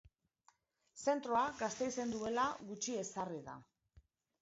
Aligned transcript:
Zentroa 1.03 1.45
Gasteizen 1.61 2.17
duela 2.17 2.49
gutxi 2.73 3.01
ezarri 3.07 3.43
da. 3.53 3.63